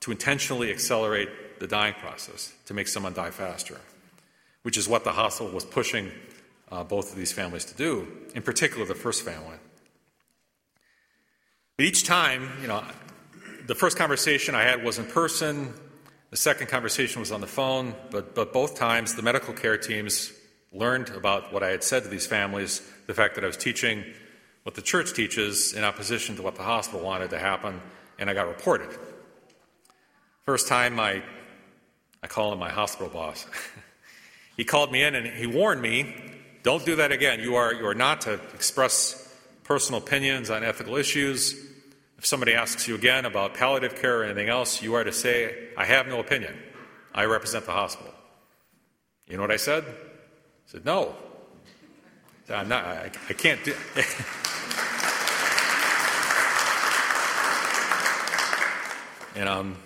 to 0.00 0.10
intentionally 0.10 0.70
accelerate 0.70 1.58
the 1.58 1.66
dying 1.66 1.94
process, 1.94 2.52
to 2.66 2.74
make 2.74 2.86
someone 2.86 3.14
die 3.14 3.30
faster, 3.30 3.80
which 4.62 4.76
is 4.76 4.88
what 4.88 5.04
the 5.04 5.12
hospital 5.12 5.52
was 5.52 5.64
pushing 5.64 6.12
uh, 6.70 6.84
both 6.84 7.10
of 7.10 7.16
these 7.16 7.32
families 7.32 7.64
to 7.66 7.74
do, 7.74 8.06
in 8.34 8.42
particular 8.42 8.86
the 8.86 8.94
first 8.94 9.24
family. 9.24 9.56
But 11.76 11.86
each 11.86 12.04
time, 12.04 12.50
you 12.62 12.68
know, 12.68 12.82
the 13.66 13.74
first 13.74 13.96
conversation 13.98 14.54
I 14.54 14.62
had 14.62 14.82
was 14.82 14.98
in 14.98 15.04
person, 15.04 15.74
the 16.30 16.36
second 16.36 16.68
conversation 16.68 17.20
was 17.20 17.32
on 17.32 17.40
the 17.40 17.46
phone, 17.46 17.94
but, 18.10 18.34
but 18.34 18.52
both 18.52 18.76
times 18.76 19.14
the 19.14 19.22
medical 19.22 19.54
care 19.54 19.76
teams 19.76 20.32
learned 20.72 21.10
about 21.10 21.52
what 21.52 21.62
I 21.62 21.68
had 21.68 21.84
said 21.84 22.02
to 22.02 22.08
these 22.08 22.26
families, 22.26 22.80
the 23.06 23.14
fact 23.14 23.34
that 23.36 23.44
I 23.44 23.46
was 23.46 23.56
teaching 23.56 24.04
what 24.62 24.74
the 24.74 24.82
church 24.82 25.14
teaches 25.14 25.74
in 25.74 25.84
opposition 25.84 26.34
to 26.36 26.42
what 26.42 26.56
the 26.56 26.62
hospital 26.62 27.00
wanted 27.00 27.30
to 27.30 27.38
happen, 27.38 27.80
and 28.18 28.28
I 28.28 28.34
got 28.34 28.48
reported. 28.48 28.88
First 30.42 30.68
time 30.68 30.98
I, 30.98 31.22
I 32.22 32.26
call 32.26 32.52
him 32.52 32.58
my 32.58 32.70
hospital 32.70 33.08
boss. 33.08 33.46
he 34.56 34.64
called 34.64 34.90
me 34.90 35.02
in 35.02 35.14
and 35.14 35.26
he 35.26 35.46
warned 35.46 35.82
me, 35.82 36.25
don't 36.66 36.84
do 36.84 36.96
that 36.96 37.12
again. 37.12 37.38
You 37.38 37.54
are, 37.54 37.72
you 37.72 37.86
are 37.86 37.94
not 37.94 38.22
to 38.22 38.40
express 38.52 39.32
personal 39.62 40.02
opinions 40.02 40.50
on 40.50 40.64
ethical 40.64 40.96
issues. 40.96 41.54
If 42.18 42.26
somebody 42.26 42.54
asks 42.54 42.88
you 42.88 42.96
again 42.96 43.24
about 43.24 43.54
palliative 43.54 43.94
care 43.94 44.22
or 44.22 44.24
anything 44.24 44.48
else, 44.48 44.82
you 44.82 44.94
are 44.94 45.04
to 45.04 45.12
say, 45.12 45.68
I 45.76 45.84
have 45.84 46.08
no 46.08 46.18
opinion. 46.18 46.58
I 47.14 47.26
represent 47.26 47.66
the 47.66 47.70
hospital. 47.70 48.12
You 49.28 49.36
know 49.36 49.42
what 49.42 49.52
I 49.52 49.58
said? 49.58 49.84
I 49.84 49.92
said, 50.66 50.84
No. 50.84 51.14
I'm 52.48 52.68
not, 52.68 52.84
I, 52.84 53.10
I 53.28 53.32
can't 53.32 53.64
do 53.64 53.72
And 59.36 59.48
um, 59.48 59.76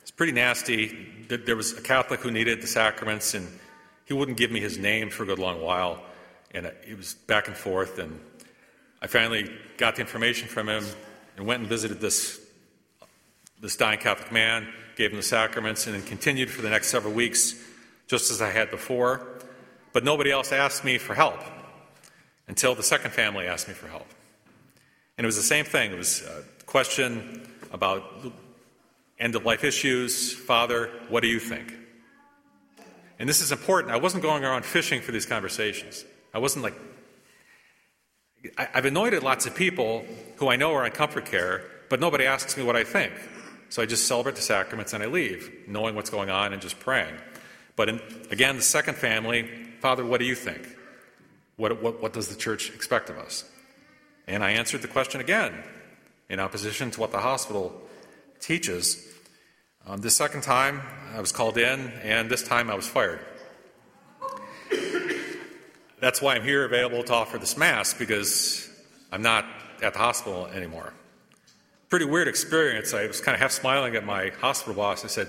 it's 0.00 0.10
pretty 0.10 0.32
nasty. 0.32 1.26
There 1.28 1.56
was 1.56 1.76
a 1.76 1.82
Catholic 1.82 2.20
who 2.20 2.30
needed 2.30 2.62
the 2.62 2.66
sacraments, 2.66 3.34
and 3.34 3.46
he 4.06 4.14
wouldn't 4.14 4.38
give 4.38 4.50
me 4.50 4.60
his 4.60 4.78
name 4.78 5.10
for 5.10 5.24
a 5.24 5.26
good 5.26 5.38
long 5.38 5.60
while. 5.60 6.02
And 6.54 6.66
it 6.66 6.96
was 6.96 7.14
back 7.14 7.48
and 7.48 7.56
forth. 7.56 7.98
And 7.98 8.20
I 9.00 9.06
finally 9.06 9.50
got 9.78 9.96
the 9.96 10.02
information 10.02 10.48
from 10.48 10.68
him 10.68 10.84
and 11.36 11.46
went 11.46 11.60
and 11.60 11.68
visited 11.68 12.00
this, 12.00 12.40
this 13.60 13.76
dying 13.76 13.98
Catholic 13.98 14.30
man, 14.30 14.68
gave 14.96 15.10
him 15.10 15.16
the 15.16 15.22
sacraments, 15.22 15.86
and 15.86 15.94
then 15.94 16.02
continued 16.02 16.50
for 16.50 16.62
the 16.62 16.70
next 16.70 16.88
several 16.88 17.14
weeks, 17.14 17.54
just 18.06 18.30
as 18.30 18.42
I 18.42 18.50
had 18.50 18.70
before. 18.70 19.26
But 19.92 20.04
nobody 20.04 20.30
else 20.30 20.52
asked 20.52 20.84
me 20.84 20.98
for 20.98 21.14
help 21.14 21.40
until 22.48 22.74
the 22.74 22.82
second 22.82 23.12
family 23.12 23.46
asked 23.46 23.68
me 23.68 23.74
for 23.74 23.88
help. 23.88 24.06
And 25.16 25.24
it 25.24 25.28
was 25.28 25.36
the 25.36 25.42
same 25.42 25.64
thing. 25.64 25.92
It 25.92 25.98
was 25.98 26.22
a 26.22 26.64
question 26.64 27.48
about 27.72 28.04
end 29.18 29.36
of 29.36 29.44
life 29.44 29.64
issues. 29.64 30.32
Father, 30.32 30.90
what 31.08 31.20
do 31.20 31.28
you 31.28 31.38
think? 31.38 31.74
And 33.18 33.28
this 33.28 33.40
is 33.40 33.52
important. 33.52 33.92
I 33.92 33.98
wasn't 33.98 34.22
going 34.22 34.44
around 34.44 34.64
fishing 34.64 35.00
for 35.00 35.12
these 35.12 35.26
conversations. 35.26 36.04
I 36.34 36.38
wasn't 36.38 36.64
like, 36.64 36.74
I, 38.56 38.68
have 38.72 38.84
anointed 38.84 39.22
lots 39.22 39.46
of 39.46 39.54
people 39.54 40.04
who 40.36 40.48
I 40.48 40.56
know 40.56 40.72
are 40.72 40.84
on 40.84 40.90
comfort 40.90 41.26
care, 41.26 41.64
but 41.88 42.00
nobody 42.00 42.24
asks 42.24 42.56
me 42.56 42.62
what 42.62 42.76
I 42.76 42.84
think. 42.84 43.12
So 43.68 43.82
I 43.82 43.86
just 43.86 44.06
celebrate 44.06 44.36
the 44.36 44.42
sacraments 44.42 44.92
and 44.92 45.02
I 45.02 45.06
leave, 45.06 45.50
knowing 45.66 45.94
what's 45.94 46.10
going 46.10 46.30
on 46.30 46.52
and 46.52 46.60
just 46.60 46.78
praying. 46.80 47.14
But 47.76 47.88
in, 47.88 48.00
again, 48.30 48.56
the 48.56 48.62
second 48.62 48.96
family, 48.96 49.48
Father, 49.80 50.04
what 50.04 50.20
do 50.20 50.26
you 50.26 50.34
think? 50.34 50.68
What, 51.56 51.82
what, 51.82 52.02
what 52.02 52.12
does 52.12 52.28
the 52.28 52.34
church 52.34 52.74
expect 52.74 53.08
of 53.08 53.18
us? 53.18 53.44
And 54.26 54.44
I 54.44 54.50
answered 54.50 54.82
the 54.82 54.88
question 54.88 55.20
again 55.20 55.54
in 56.28 56.40
opposition 56.40 56.90
to 56.92 57.00
what 57.00 57.12
the 57.12 57.20
hospital 57.20 57.80
teaches. 58.40 59.06
Um, 59.86 60.00
the 60.00 60.10
second 60.10 60.42
time, 60.42 60.82
I 61.14 61.20
was 61.20 61.32
called 61.32 61.58
in, 61.58 61.92
and 62.02 62.30
this 62.30 62.42
time 62.42 62.70
I 62.70 62.74
was 62.74 62.86
fired. 62.86 63.20
That's 66.02 66.20
why 66.20 66.34
I'm 66.34 66.42
here 66.42 66.64
available 66.64 67.04
to 67.04 67.14
offer 67.14 67.38
this 67.38 67.56
Mass, 67.56 67.94
because 67.94 68.68
I'm 69.12 69.22
not 69.22 69.46
at 69.80 69.92
the 69.92 70.00
hospital 70.00 70.48
anymore. 70.48 70.92
Pretty 71.90 72.06
weird 72.06 72.26
experience. 72.26 72.92
I 72.92 73.06
was 73.06 73.20
kind 73.20 73.36
of 73.36 73.40
half 73.40 73.52
smiling 73.52 73.94
at 73.94 74.04
my 74.04 74.30
hospital 74.40 74.74
boss. 74.74 75.04
I 75.04 75.08
said, 75.08 75.28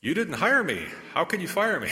You 0.00 0.14
didn't 0.14 0.34
hire 0.34 0.62
me. 0.62 0.86
How 1.12 1.24
can 1.24 1.40
you 1.40 1.48
fire 1.48 1.80
me? 1.80 1.90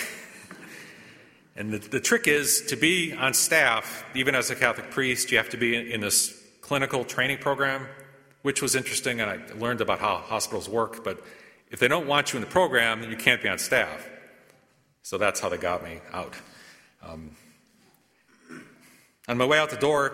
and 1.56 1.72
the, 1.72 1.78
the 1.78 1.98
trick 1.98 2.28
is 2.28 2.62
to 2.68 2.76
be 2.76 3.14
on 3.14 3.34
staff, 3.34 4.04
even 4.14 4.36
as 4.36 4.48
a 4.50 4.54
Catholic 4.54 4.92
priest, 4.92 5.32
you 5.32 5.38
have 5.38 5.48
to 5.48 5.56
be 5.56 5.74
in, 5.74 5.88
in 5.88 6.00
this 6.02 6.40
clinical 6.60 7.04
training 7.04 7.38
program 7.38 7.88
which 8.42 8.60
was 8.60 8.74
interesting, 8.74 9.20
and 9.20 9.30
I 9.30 9.38
learned 9.56 9.80
about 9.80 10.00
how 10.00 10.16
hospitals 10.16 10.68
work. 10.68 11.04
But 11.04 11.22
if 11.70 11.78
they 11.80 11.88
don't 11.88 12.06
want 12.06 12.32
you 12.32 12.38
in 12.38 12.40
the 12.40 12.50
program, 12.50 13.00
then 13.00 13.10
you 13.10 13.16
can't 13.16 13.42
be 13.42 13.48
on 13.48 13.58
staff. 13.58 14.08
So 15.02 15.16
that's 15.16 15.40
how 15.40 15.48
they 15.48 15.58
got 15.58 15.82
me 15.82 16.00
out. 16.12 16.34
Um, 17.04 17.36
on 19.32 19.38
my 19.38 19.46
way 19.46 19.58
out 19.58 19.70
the 19.70 19.76
door, 19.76 20.12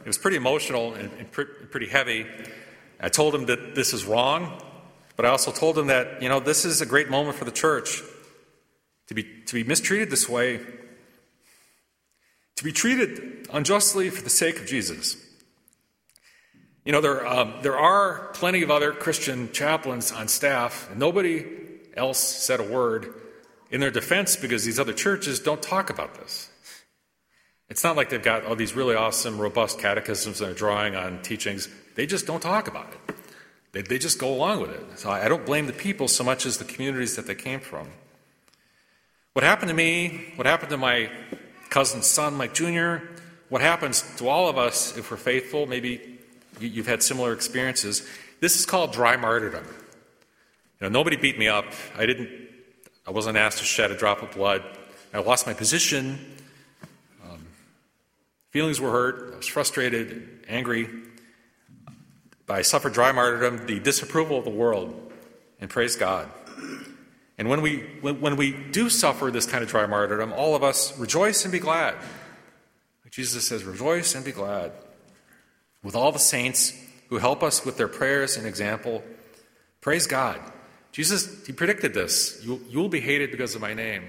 it 0.00 0.06
was 0.06 0.18
pretty 0.18 0.36
emotional 0.36 0.92
and, 0.92 1.10
and 1.18 1.32
pretty 1.32 1.88
heavy. 1.88 2.26
I 3.00 3.08
told 3.08 3.34
him 3.34 3.46
that 3.46 3.74
this 3.74 3.94
is 3.94 4.04
wrong, 4.04 4.62
but 5.16 5.24
I 5.24 5.30
also 5.30 5.50
told 5.50 5.78
him 5.78 5.86
that, 5.86 6.22
you 6.22 6.28
know, 6.28 6.38
this 6.38 6.66
is 6.66 6.82
a 6.82 6.86
great 6.86 7.08
moment 7.08 7.36
for 7.38 7.46
the 7.46 7.50
church 7.50 8.02
to 9.06 9.14
be, 9.14 9.22
to 9.46 9.54
be 9.54 9.64
mistreated 9.64 10.10
this 10.10 10.28
way, 10.28 10.60
to 12.56 12.64
be 12.64 12.70
treated 12.70 13.48
unjustly 13.50 14.10
for 14.10 14.22
the 14.22 14.28
sake 14.28 14.60
of 14.60 14.66
Jesus. 14.66 15.16
You 16.84 16.92
know, 16.92 17.00
there, 17.00 17.26
um, 17.26 17.54
there 17.62 17.78
are 17.78 18.28
plenty 18.34 18.62
of 18.62 18.70
other 18.70 18.92
Christian 18.92 19.50
chaplains 19.50 20.12
on 20.12 20.28
staff, 20.28 20.90
and 20.90 21.00
nobody 21.00 21.46
else 21.96 22.18
said 22.18 22.60
a 22.60 22.64
word 22.64 23.14
in 23.70 23.80
their 23.80 23.90
defense 23.90 24.36
because 24.36 24.66
these 24.66 24.78
other 24.78 24.92
churches 24.92 25.40
don't 25.40 25.62
talk 25.62 25.88
about 25.88 26.16
this. 26.16 26.50
It's 27.68 27.84
not 27.84 27.96
like 27.96 28.08
they've 28.10 28.22
got 28.22 28.44
all 28.44 28.56
these 28.56 28.74
really 28.74 28.94
awesome, 28.94 29.38
robust 29.38 29.78
catechisms 29.78 30.40
and 30.40 30.50
are 30.50 30.54
drawing 30.54 30.96
on 30.96 31.22
teachings. 31.22 31.68
They 31.94 32.06
just 32.06 32.26
don't 32.26 32.40
talk 32.40 32.68
about 32.68 32.92
it. 32.92 33.16
They, 33.72 33.82
they 33.82 33.98
just 33.98 34.18
go 34.18 34.32
along 34.32 34.62
with 34.62 34.70
it. 34.70 34.98
So 34.98 35.10
I, 35.10 35.28
don't 35.28 35.44
blame 35.44 35.66
the 35.66 35.74
people 35.74 36.08
so 36.08 36.24
much 36.24 36.46
as 36.46 36.56
the 36.56 36.64
communities 36.64 37.16
that 37.16 37.26
they 37.26 37.34
came 37.34 37.60
from. 37.60 37.88
What 39.34 39.44
happened 39.44 39.68
to 39.68 39.74
me, 39.74 40.32
what 40.36 40.46
happened 40.46 40.70
to 40.70 40.78
my 40.78 41.10
cousin's 41.68 42.06
son, 42.06 42.34
Mike 42.34 42.54
Jr., 42.54 42.96
what 43.50 43.60
happens 43.60 44.02
to 44.16 44.28
all 44.28 44.48
of 44.48 44.56
us 44.56 44.96
if 44.96 45.10
we're 45.10 45.16
faithful, 45.16 45.66
maybe 45.66 46.18
You've 46.60 46.86
had 46.86 47.02
similar 47.02 47.32
experiences. 47.32 48.06
This 48.40 48.58
is 48.58 48.66
called 48.66 48.92
dry 48.92 49.16
martyrdom. 49.16 49.64
You 49.64 50.86
know, 50.86 50.88
nobody 50.88 51.16
beat 51.16 51.38
me 51.38 51.48
up. 51.48 51.66
I 51.96 52.06
didn't. 52.06 52.30
I 53.06 53.10
wasn't 53.10 53.38
asked 53.38 53.58
to 53.58 53.64
shed 53.64 53.90
a 53.90 53.96
drop 53.96 54.22
of 54.22 54.32
blood. 54.32 54.62
I 55.14 55.20
lost 55.20 55.46
my 55.46 55.54
position. 55.54 56.18
Feelings 58.50 58.80
were 58.80 58.90
hurt. 58.90 59.34
I 59.34 59.36
was 59.36 59.46
frustrated, 59.46 60.46
angry. 60.48 60.88
I 62.48 62.62
suffered 62.62 62.94
dry 62.94 63.12
martyrdom, 63.12 63.66
the 63.66 63.78
disapproval 63.78 64.38
of 64.38 64.44
the 64.44 64.50
world, 64.50 65.12
and 65.60 65.68
praise 65.68 65.96
God. 65.96 66.28
And 67.36 67.48
when 67.48 67.60
we, 67.60 67.80
when, 68.00 68.20
when 68.20 68.36
we 68.36 68.52
do 68.52 68.88
suffer 68.88 69.30
this 69.30 69.46
kind 69.46 69.62
of 69.62 69.70
dry 69.70 69.86
martyrdom, 69.86 70.32
all 70.32 70.54
of 70.56 70.64
us 70.64 70.98
rejoice 70.98 71.44
and 71.44 71.52
be 71.52 71.58
glad. 71.58 71.94
Jesus 73.10 73.46
says, 73.46 73.64
rejoice 73.64 74.14
and 74.14 74.24
be 74.24 74.32
glad. 74.32 74.72
With 75.82 75.94
all 75.94 76.12
the 76.12 76.18
saints 76.18 76.72
who 77.08 77.18
help 77.18 77.42
us 77.42 77.64
with 77.64 77.76
their 77.76 77.88
prayers 77.88 78.36
and 78.36 78.46
example, 78.46 79.02
praise 79.80 80.06
God. 80.06 80.40
Jesus, 80.92 81.46
he 81.46 81.52
predicted 81.52 81.94
this. 81.94 82.40
You, 82.44 82.60
you 82.68 82.78
will 82.78 82.88
be 82.88 83.00
hated 83.00 83.30
because 83.30 83.54
of 83.54 83.60
my 83.60 83.74
name, 83.74 84.04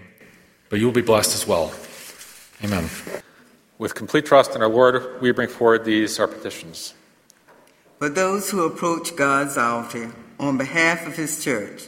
but 0.70 0.80
you 0.80 0.86
will 0.86 0.94
be 0.94 1.02
blessed 1.02 1.36
as 1.36 1.48
well. 1.48 1.72
Amen. 2.64 2.90
With 3.80 3.96
complete 3.96 4.26
trust 4.26 4.56
in 4.56 4.62
our 4.62 4.68
Lord, 4.68 5.22
we 5.22 5.32
bring 5.32 5.48
forward 5.48 5.86
these, 5.86 6.20
our 6.20 6.28
petitions. 6.28 6.94
For 7.98 8.10
those 8.10 8.50
who 8.50 8.66
approach 8.66 9.16
God's 9.16 9.58
altar 9.58 10.14
on 10.38 10.58
behalf 10.58 11.08
of 11.08 11.16
his 11.16 11.42
church, 11.42 11.88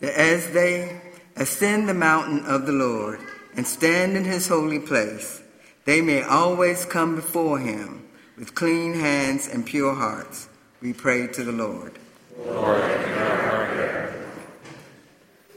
that 0.00 0.14
as 0.14 0.50
they 0.50 1.00
ascend 1.34 1.88
the 1.88 1.94
mountain 1.94 2.44
of 2.44 2.66
the 2.66 2.72
Lord 2.72 3.20
and 3.56 3.66
stand 3.66 4.18
in 4.18 4.24
his 4.24 4.48
holy 4.48 4.78
place, 4.78 5.42
they 5.86 6.02
may 6.02 6.22
always 6.22 6.84
come 6.84 7.16
before 7.16 7.58
him 7.58 8.06
with 8.36 8.54
clean 8.54 8.92
hands 8.92 9.48
and 9.48 9.64
pure 9.64 9.94
hearts. 9.94 10.46
We 10.82 10.92
pray 10.92 11.26
to 11.28 11.42
the 11.42 11.52
Lord. 11.52 11.98
Lord 12.36 12.94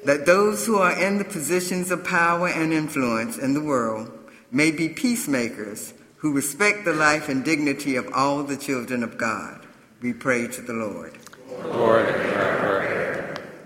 that 0.06 0.26
those 0.26 0.66
who 0.66 0.78
are 0.78 0.98
in 0.98 1.18
the 1.18 1.26
positions 1.26 1.92
of 1.92 2.06
power 2.06 2.48
and 2.48 2.72
influence 2.72 3.38
in 3.38 3.54
the 3.54 3.62
world 3.62 4.17
may 4.52 4.72
be 4.72 4.90
peacemakers 4.90 5.94
who 6.18 6.34
respect 6.34 6.86
the 6.86 6.94
life 6.94 7.30
and 7.30 7.44
dignity 7.44 7.96
of 7.96 8.10
all 8.14 8.44
the 8.44 8.58
children 8.58 9.04
of 9.04 9.18
God. 9.18 9.66
We 10.02 10.14
pray 10.14 10.48
to 10.48 10.62
the 10.62 10.74
Lord. 10.74 11.18
Lord, 11.64 12.08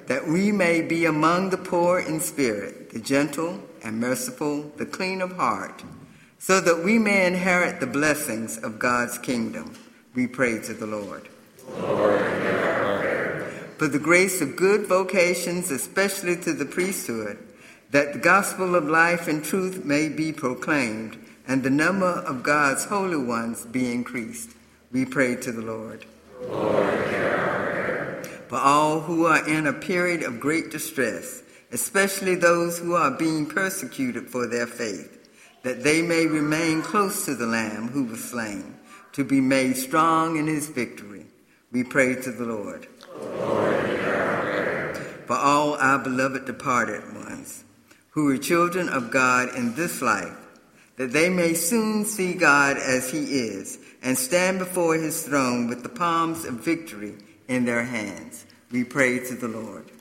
that 0.08 0.28
we 0.28 0.52
may 0.52 0.82
be 0.82 1.06
among 1.06 1.50
the 1.50 1.58
poor 1.58 2.00
in 2.00 2.20
spirit, 2.20 2.92
the 2.92 3.00
gentle 3.00 3.62
and 3.84 4.00
merciful, 4.00 4.72
the 4.78 4.86
clean 4.86 5.22
of 5.22 5.34
heart, 5.34 5.84
so 6.40 6.60
that 6.60 6.84
we 6.84 7.00
may 7.00 7.26
inherit 7.26 7.80
the 7.80 7.88
blessings 7.88 8.58
of 8.58 8.80
God's 8.80 9.18
kingdom. 9.18 9.74
We 10.14 10.28
pray 10.28 10.60
to 10.60 10.74
the 10.74 10.88
Lord. 10.88 11.30
Lord 11.78 12.22
for 13.82 13.88
the 13.88 13.98
grace 13.98 14.42
of 14.42 14.56
good 14.56 14.86
vocations, 14.86 15.72
especially 15.72 16.36
to 16.36 16.54
the 16.54 16.68
priesthood, 16.68 17.40
that 17.92 18.14
the 18.14 18.20
gospel 18.20 18.76
of 18.76 18.90
life 18.90 19.28
and 19.28 19.44
truth 19.44 19.86
may 19.86 20.10
be 20.10 20.34
proclaimed, 20.34 21.18
and 21.48 21.64
the 21.64 21.70
number 21.70 22.06
of 22.06 22.44
God's 22.44 22.86
holy 22.86 23.18
ones 23.18 23.66
be 23.66 23.92
increased. 23.92 24.52
We 24.92 25.06
pray 25.06 25.36
to 25.38 25.52
the 25.52 25.62
Lord. 25.62 26.06
Lord 26.48 27.02
for 28.52 28.60
all 28.60 29.00
who 29.00 29.26
are 29.26 29.48
in 29.48 29.66
a 29.66 29.72
period 29.72 30.24
of 30.24 30.42
great 30.42 30.70
distress, 30.72 31.42
especially 31.72 32.36
those 32.36 32.78
who 32.78 32.94
are 32.94 33.10
being 33.10 33.46
persecuted 33.46 34.28
for 34.28 34.46
their 34.46 34.68
faith, 34.68 35.30
that 35.64 35.86
they 35.86 36.02
may 36.02 36.26
remain 36.26 36.82
close 36.82 37.24
to 37.24 37.34
the 37.34 37.46
Lamb 37.46 37.88
who 37.88 38.04
was 38.04 38.22
slain, 38.22 38.76
to 39.14 39.24
be 39.24 39.40
made 39.40 39.78
strong 39.78 40.36
in 40.36 40.48
his 40.48 40.68
victory. 40.68 41.28
We 41.72 41.86
pray 41.86 42.16
to 42.16 42.30
the 42.30 42.44
Lord. 42.44 42.88
For 45.28 45.38
all 45.38 45.76
our 45.76 46.00
beloved 46.00 46.44
departed 46.44 47.16
ones, 47.16 47.64
who 48.12 48.30
are 48.30 48.38
children 48.38 48.90
of 48.90 49.12
God 49.12 49.56
in 49.56 49.76
this 49.76 50.02
life, 50.02 50.38
that 50.98 51.12
they 51.12 51.30
may 51.30 51.54
soon 51.54 52.06
see 52.06 52.34
God 52.34 52.78
as 52.78 53.10
he 53.10 53.24
is 53.24 53.80
and 54.04 54.18
stand 54.18 54.60
before 54.60 54.96
his 54.96 55.24
throne 55.24 55.68
with 55.68 55.84
the 55.84 55.90
palms 55.90 56.46
of 56.46 56.56
victory 56.56 57.16
in 57.48 57.66
their 57.66 57.84
hands. 57.84 58.46
We 58.72 58.84
pray 58.84 59.20
to 59.20 59.36
the 59.36 59.48
Lord. 59.48 59.92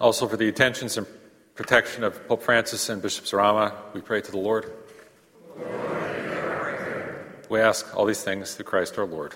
Also, 0.00 0.28
for 0.28 0.36
the 0.36 0.48
attentions 0.48 0.98
and 0.98 1.06
protection 1.54 2.04
of 2.04 2.26
Pope 2.28 2.42
Francis 2.42 2.88
and 2.88 3.00
Bishop 3.00 3.24
Zarama, 3.24 3.72
we 3.94 4.00
pray 4.00 4.20
to 4.20 4.30
the 4.30 4.38
Lord. 4.38 4.72
We 7.48 7.60
ask 7.60 7.96
all 7.96 8.04
these 8.04 8.22
things 8.22 8.54
through 8.54 8.64
Christ 8.64 8.98
our 8.98 9.06
Lord. 9.06 9.34